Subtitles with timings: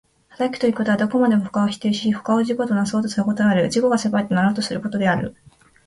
[0.29, 5.35] 働くということは、どこまでも他を否定し他を自己となそうとすることである、自己が世界となろうとすることである。